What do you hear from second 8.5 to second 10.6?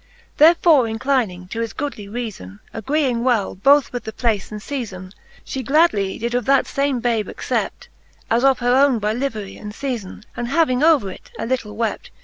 her owne by livery and feifin. And